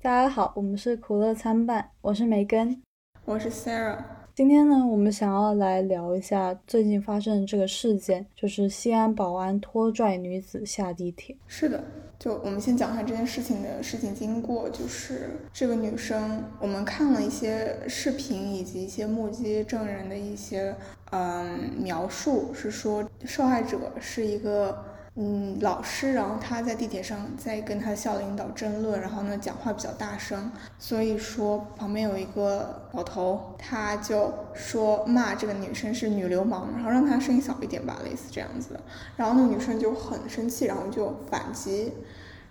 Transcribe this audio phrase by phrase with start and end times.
[0.00, 2.80] 大家好，我们是苦乐参半，我是梅根，
[3.24, 3.96] 我是 Sarah。
[4.32, 11.36] 今天呢，我们想要来聊一下最近发生的这个事件，就是西安保安拖拽女子下地铁。
[11.48, 11.82] 是的，
[12.16, 14.70] 就我们先讲一下这件事情的事情经过。
[14.70, 20.72] 就是这个女生，我们看了一些视频以及一些目击证人的一些
[21.10, 24.84] 嗯描述，是说受害者是一个。
[25.20, 38.80] 嗯，老师，然后他在地铁上在跟他校领导争论，然后呢讲话比较大声，所以说旁边有一个老头，他就说骂这个女生是女流氓，然后让她声音小一点吧，类似这样子的。
[39.16, 41.92] 然后那个女生就很生气，然后就反击，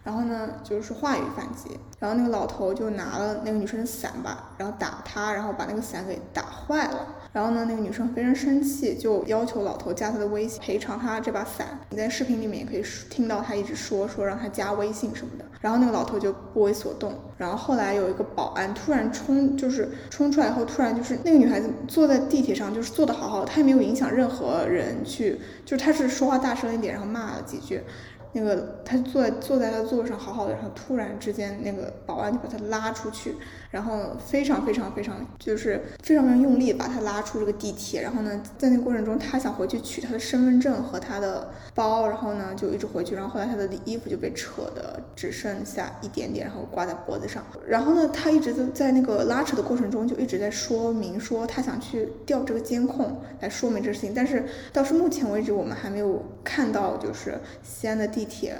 [0.08, 7.06] 然后呢就是话语反击，然后那个老头就拿了那个女生的伞吧，然后打她，然后把那个伞给打坏了。
[7.34, 11.78] 然后呢，那个女生非常生气，就要求老头加她的微信赔偿她这把伞。
[11.90, 15.44] 你在视频里面也可以听到她一直说说让她加微信什么的。
[15.60, 17.14] 然后那个老头就不为所动。
[17.38, 27.84] 然后后来有一个保安突然冲，就是冲出来以后，突然就是那个女孩子坐在地铁上，就是坐的好好的，她也没有影响任何人去，就是她是说话大声一点，然后骂了几句。
[28.34, 33.36] 那个他坐在坐在他座位上好好的，然后突然之间那个保安就把他拉出去，
[33.72, 58.27] 然后非常非常非常就是非常非常用力把他拉出这个地铁，然后呢，在那个过程中他想回去取他的身份证和他的包，然后呢就一直回去，然后后来他的衣服就被扯的只剩下一点点，然后挂在脖子上，然后呢他一直都在那个拉扯的过程中就一直在说明说他想去调这个监控来说明这事情，但是到是目前为止我们还没有看到就是西安的地。
[58.28, 58.56] 铁，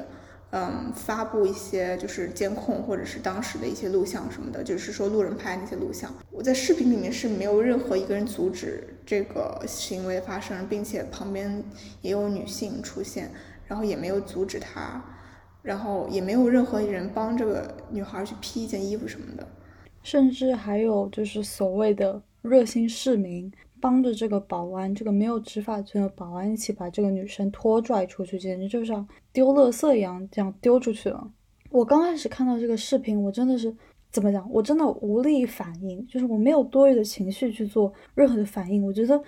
[0.52, 6.12] 嗯，发布一些就是监控或者是当时的一些录像什么的，就是说路人拍那些录像。
[6.32, 11.64] 我在视频里面是没有任何一个人阻止这个行为发生，并且旁边
[12.02, 13.30] 也有女性出现，
[13.68, 15.04] 然后也没有阻止他，
[15.62, 19.48] 然后也没有任何人帮这个女孩去披一件衣服什么的，
[20.02, 23.52] 甚至还有就是所谓的热心市民。
[23.80, 31.32] 帮着这个保安，这个没有执法权的保安一起把这个女生拖拽出去，简直就像丢垃圾一样，这样丢出去了。
[31.70, 33.76] 我刚开始看到这个视频，我真的是
[34.12, 34.50] 怎么讲？
[34.52, 38.86] 我真的无力反应，就是我没有多余的情绪去做任何的反应。
[38.86, 39.22] 我觉得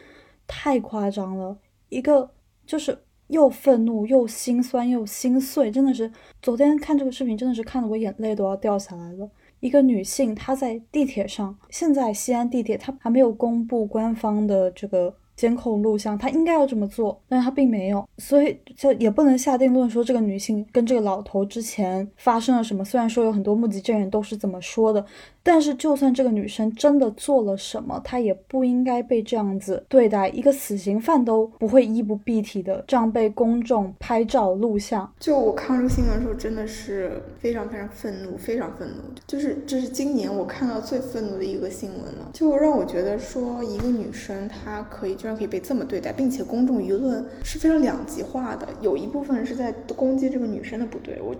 [0.48, 1.58] 太夸张了，
[1.90, 2.30] 一个
[2.66, 6.12] 就是又愤怒又心酸又心碎，真的是
[6.42, 9.30] 昨天看这个视频，真的是看得我眼泪都要掉下来了。
[9.60, 11.58] 一个女性，她在地铁上。
[11.70, 22.84] 现在西安地铁，她还没有公布官方的这个监控录像，她应该要这么做，但是她并没有，所以就也不能下定论说这个女性跟这个老头之前发生了什么。
[22.84, 25.06] 虽然说有很多目击证人都是这么说的。
[25.52, 30.30] 但是，就算这个女生真的做了什么，她也不应该被这样子对待。
[30.30, 35.12] 一个死刑犯都不会衣不蔽体的这样被公众拍照录像。
[35.20, 39.02] 就我看这个新闻的时候，真的是非常非常愤怒，非常愤怒。
[39.26, 42.30] 就是这是今年我看到最愤怒的一个新闻了。
[42.32, 48.68] 就让我觉得说，一个女生她可以居然可以被这么对待，并且公众舆论是非常两极化的。
[48.82, 51.36] 有一部分是在攻击这个女生的不对，我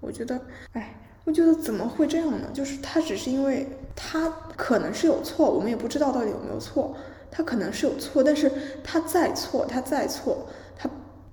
[0.00, 0.40] 我觉得，
[0.72, 0.92] 哎。
[1.28, 2.48] 我觉得怎么会这样呢？
[2.54, 6.96] 就是他只是因为他可能是有错，我们也不知道到底有没有错。
[7.30, 8.50] 他可能是有错，但是
[8.82, 10.88] 他再错，他再错，他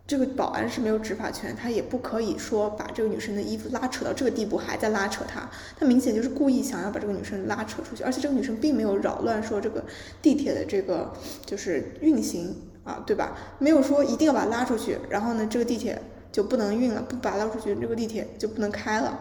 [0.06, 5.50] 这个保安是没有执法权，他也不可以说把这个女生的衣服拉扯到这个地步，还在拉扯她。
[5.80, 9.82] 他明显就是故意想要把这个女生拉扯出去，而且这个女生并没有扰乱说这个
[10.22, 11.14] 地铁的这个
[11.46, 13.38] 就是运行啊，对吧？
[13.60, 16.02] 没有说一定要把她拉出去，然后呢，这个地铁
[16.34, 19.18] 就不能运了，不把她拉出去，这个地铁就不能开了。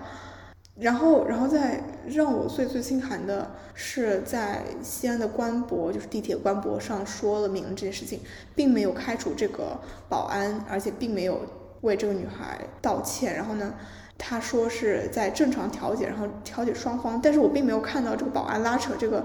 [0.77, 8.21] 然后，然后再让我最最心寒的是，在西安的官博，就是地铁官博上说了明这件事情，
[8.57, 11.43] 并没有开除这个保安，而且并没有
[11.83, 13.37] 为这个女孩道歉。
[13.37, 13.73] 然后呢，
[14.19, 17.21] 他说是在正常调解，然后调解双方。
[17.23, 19.25] 但是我并没有看到这个保安拉扯这个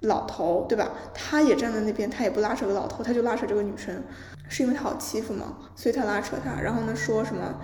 [0.00, 0.90] 老头，对吧？
[1.14, 4.02] 他也站在那边，他也不拉扯个老头，他就拉扯这个女生，
[4.50, 5.56] 是因为他好欺负吗？
[5.74, 6.60] 所以他拉扯他。
[6.60, 7.58] 然后呢，说什么？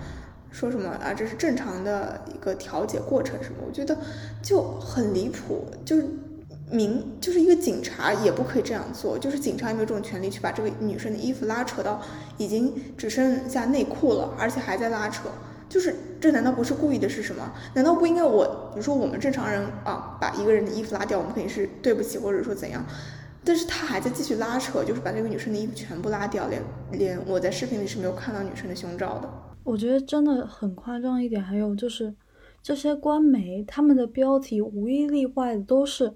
[0.51, 1.13] 说什么啊？
[1.13, 3.57] 这是正常的一个调解过程，什么？
[3.67, 3.97] 我觉得
[4.41, 6.05] 就很离谱，就是
[6.71, 12.01] 明就是一个警察也不可以这样做，就是警察也没有这种权利去把这个女生的衣服拉扯到
[12.37, 15.29] 已经只剩下内裤了，而且还在拉扯，
[15.69, 17.07] 就是这难道不是故意的？
[17.07, 17.53] 是什么？
[17.73, 22.83] 难道不应该我，比如说我们正常人啊，把一个人的衣服拉掉，我们肯定是对不起，或者说怎样？
[23.45, 26.61] 但是他还在继续拉扯，就是把这个女生的衣服全部拉掉，连
[26.91, 29.29] 连我在视频里是没有看到女生的胸罩的。
[29.67, 32.15] 我觉得真的很夸张一点，还有就是
[32.63, 36.13] 这些官媒他们的标题无一例外的都是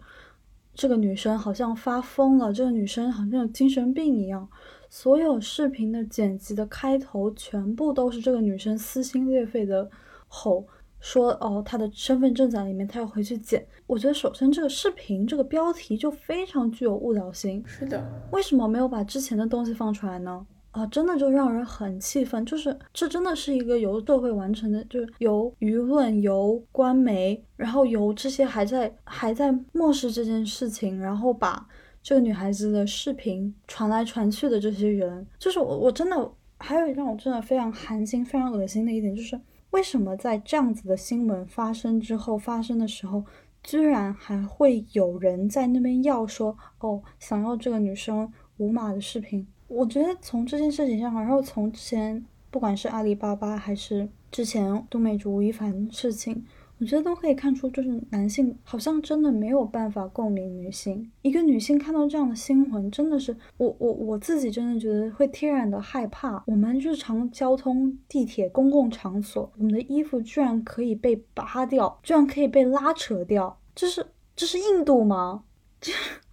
[0.74, 4.48] 这个女生好像发疯了，这个女生好像有精神病一样。
[4.90, 9.90] 所有视频的剪辑的开头全部都是这个女生撕心裂肺的
[10.30, 10.66] 吼，
[11.02, 13.68] 说哦，她的身份证在里面，她要回去捡。
[13.86, 17.62] 我觉得首先这个视频这个标题就非常具有误导性。
[17.68, 18.02] 是的，
[18.32, 20.46] 为什么没有把之前的东西放出来呢？
[20.72, 22.46] 啊，真的就让人很气愤。
[22.46, 31.68] 就是这真的是一个由社会完成的，就是由舆论、由官媒，然后由这些还在还在漠视这件事情，然后把
[32.02, 39.40] 这个女孩子的视频传来传去的这些人，就是我我真的还有让我真的非常寒心、非常恶心的一点就是。
[39.72, 43.24] 为什么在这样子的新闻发生之后发生的时候，
[43.64, 49.48] 居然还会有人在那边要说哦，想要这个女生无码的视频？
[49.72, 56.46] 我觉得从这件事情上，然后从之前不管是阿里巴巴还是之前杜美竹吴亦凡事情。
[56.78, 61.12] 我觉得都可以看出，就是男性好像真的没有办法共鸣女性。
[61.22, 66.44] 一个女性看到这样的新闻，真的是我我我自己真的觉得会天然的害怕。
[66.48, 74.04] 我们日常交通、地铁、公共场所，我们的衣服居然可以被扒掉，居然可以被拉扯掉，这是
[74.36, 75.44] 这是印度吗？
[75.80, 75.92] 这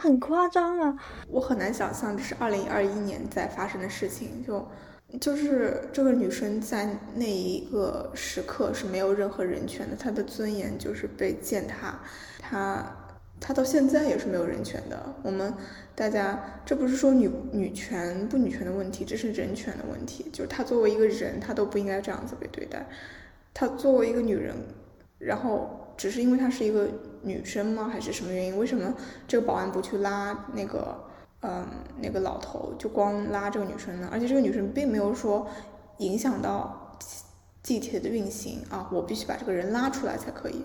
[0.00, 0.96] 很夸张啊！
[1.28, 4.66] 我很难想象这是二零二一年在发生的事情，就。
[5.20, 11.98] 就是这个女生在那一个时刻是没有任何人权的，她的尊严就是被践踏，
[12.38, 12.96] 她
[13.40, 15.12] 她到现在也是没有人权的。
[15.24, 15.52] 我们
[15.96, 20.30] 大家这不是说女女权不女权的问题，这是人权的问题。
[20.32, 22.86] 就是她作为一个人，她都不应该这样子被对待。
[23.52, 24.54] 她作为一个女人，
[25.18, 26.88] 然后只是因为她是一个
[27.22, 27.90] 女生吗？
[27.92, 28.58] 还是什么原因？
[28.58, 28.94] 为什么
[29.28, 30.96] 这个保安不去拉那个？
[31.42, 31.66] 嗯，
[32.02, 35.46] 那个老头就光拉这个女生呢，而且这个女生并没有说
[35.96, 36.98] 影响到
[37.62, 40.62] 地铁的运行啊，我必须把这个人拉出来才可以，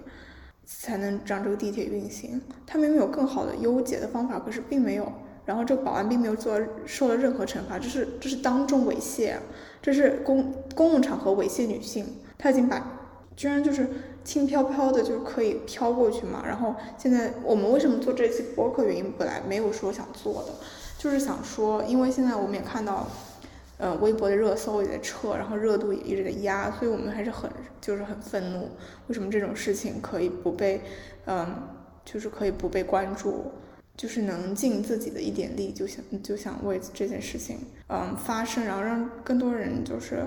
[0.65, 2.41] 才能让这个地铁运行。
[2.67, 5.09] 他明明有更好的优解的方法，可是并没有。
[5.45, 9.35] 然后这个保安并没有做受了任何惩罚，这是这是当众猥亵，
[9.81, 12.05] 这是公公共场合猥亵女性，
[12.37, 13.04] 他已经把
[13.35, 13.89] 居然就是。
[14.25, 16.41] 轻飘飘的就可以飘过去嘛。
[16.43, 18.83] 然后现在我们为什么做这期播客？
[18.83, 20.49] 原因本来没有说想做的，
[20.97, 23.05] 就是想说，因为现在我们也看到，
[23.77, 27.47] 呃，微博的热搜也在撤，然后热度也一直在压，所以我们还是很
[27.79, 28.71] 就是很愤怒。
[29.05, 30.81] 为什么这种事情可以不被，
[31.27, 31.45] 嗯，
[32.03, 33.51] 就是可以不被关注？
[33.95, 37.59] 就是能尽自己的一点力，就想就想为这件事情，
[37.89, 40.25] 嗯，发声，然后让更多人就是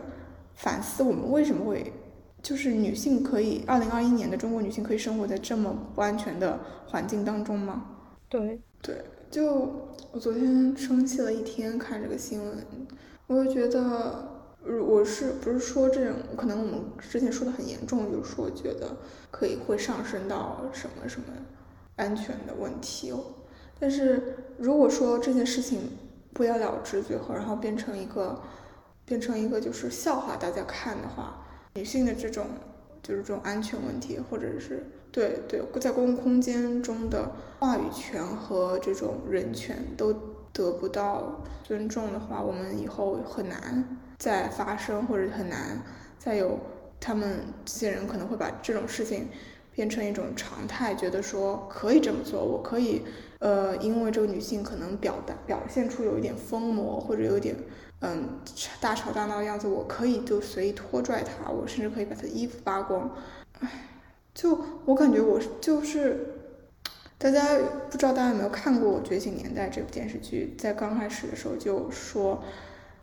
[0.55, 1.93] 反思我们为什么会。
[2.41, 7.85] 就是女性可以，二零二一年的中国女性可以生活在这么不安全的环境当中吗？
[8.29, 12.65] 对对，就我昨天生气了一天，看这个新闻，
[13.27, 18.97] 我就觉得，我是不是说这种可能我们之前说的很严重，就是说觉得
[19.31, 21.27] 可以会上升到什么什么
[21.97, 23.19] 安全的问题哦。
[23.81, 25.81] 但是如果说这件事情
[26.33, 28.41] 不了了之，最后然后变成一个
[29.05, 31.45] 变成一个就是笑话大家看的话。
[31.79, 32.45] 女性的这种
[33.05, 37.31] 就是这种安全问题，或者是对对，在公共空间中的
[37.61, 40.13] 话语权和这种人权都
[40.53, 45.81] 得不到尊重的话，我们以后很难再发生，或者很难
[46.19, 46.59] 再有
[46.99, 49.29] 他们这些人可能会把这种事情
[49.79, 53.03] 变成一种常态，觉得说可以这么做，我可以
[53.39, 57.55] 呃，因为这个女性可能表达表现出有一点疯魔或者有点。
[58.01, 58.41] 嗯，
[58.81, 63.09] 大吵大闹的样子，我可以就随意拖拽他，我甚至可以把他衣服扒光。
[63.61, 63.69] 唉，
[64.35, 66.35] 就我感觉我就是，
[67.17, 67.57] 大家
[67.89, 72.43] 不知道大家有没有看过《觉醒年代》这部电视剧，在刚开始的时候就说，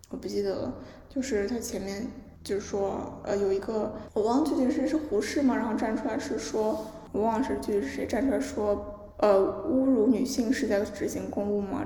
[0.10, 0.74] 我不记得了，
[1.10, 2.08] 就是它前面
[2.45, 9.35] 就是说，呃，有一个我忘了具体是谁是胡适嘛，然后站出来是说，我忘了是具体是谁站出来说，呃，
[9.67, 11.83] 侮辱女性是在执行公务吗？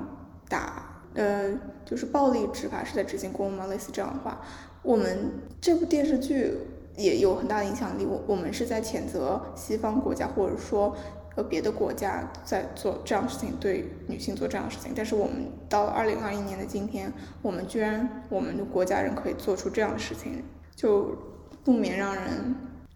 [0.48, 0.86] 打。
[1.14, 1.50] 呃，
[1.84, 3.66] 就是暴力执法是在执行公务吗？
[3.66, 4.40] 类似这样的话，
[4.82, 6.52] 我们这部电视剧
[6.96, 8.06] 也有很大的影响力。
[8.06, 10.94] 我我们是在谴责西方国家，或者说
[11.36, 14.92] 呃别的国家在做这样的事情，对女性做这样的事情。
[14.94, 15.34] 但是我们
[15.68, 20.42] 到了二零二一年的今天，我们居然我们的国家人可以做出这样的事情，
[20.74, 21.16] 就
[21.64, 22.54] 不免让人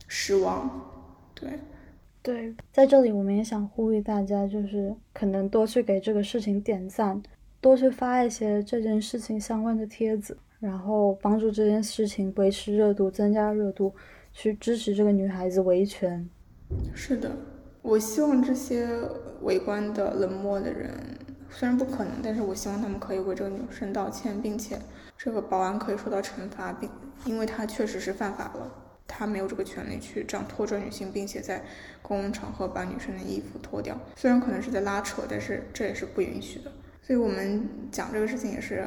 [0.09, 0.93] 失望。
[1.35, 1.59] 对，
[2.23, 7.23] 对，在这里我们也想呼吁大家，就是可能多去给这个事情点赞。
[7.61, 13.95] 多去发一些这件事情相关的帖子，然后帮助这件事情维持热度、增加热度，
[14.35, 16.29] 去支持这个女孩子维权。
[16.95, 17.35] 是的，
[17.85, 18.88] 我希望这些
[19.43, 20.91] 围观的冷漠的人，
[21.50, 24.79] 虽然不可能，但是我希望他们可以为这个女生道歉，并且
[25.19, 26.88] 这个保安可以受到惩罚，并
[27.26, 28.73] 因为他确实是犯法了，
[29.07, 31.62] 他没有这个权利去这样拖拽女性，并且在
[32.00, 34.00] 公共场合把女生的衣服脱掉。
[34.17, 36.73] 虽然可能是在拉扯，但是这也是不允许的。
[37.03, 38.87] 所以我们讲这个事情也是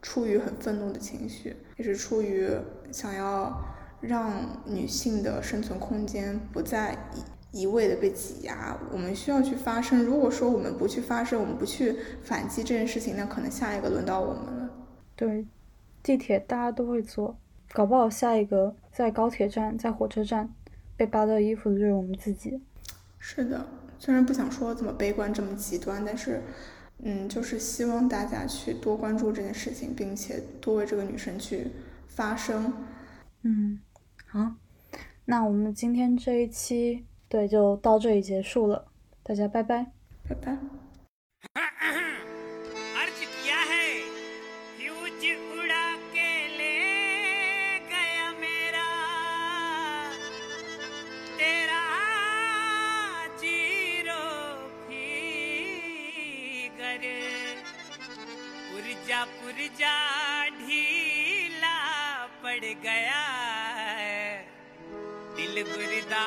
[0.00, 2.48] 出于很愤怒的情绪，也是出于
[2.90, 3.62] 想要
[4.00, 6.96] 让女性的生存空间不再
[7.50, 8.76] 一味的被挤压。
[8.92, 10.02] 我们需要去发声。
[10.02, 14.70] 如果说我们不去发声，我们不去反击这件事情，那可能下一个轮到我们了。
[15.16, 15.46] 对，
[16.02, 17.36] 地铁大家都会坐，
[17.72, 20.48] 搞不好下一个在高铁站、在火车站
[20.96, 22.60] 被扒掉衣服的就是我们自己。
[23.18, 23.66] 是的，
[23.98, 26.40] 虽然不想说这么悲观、这么极端，但是，
[27.02, 31.66] 嗯，就是希望大家去多关注这件事情，并且多为这个女生去
[32.06, 32.72] 发声。
[33.42, 33.80] 嗯，
[34.26, 34.54] 好，
[35.24, 38.85] 那我们今天这一期对就到这里结束了，
[39.23, 39.87] 大家拜拜，
[40.29, 40.57] 拜拜。
[58.73, 59.95] पुरजा पुरजा
[60.59, 61.77] ढीला
[62.43, 63.23] पड़ गया
[63.99, 64.21] है
[65.35, 66.23] दिल गुरदा